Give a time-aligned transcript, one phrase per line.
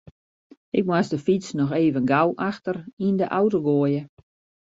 [0.77, 4.01] Ik moast de fyts noch even gau achter yn de auto goaie.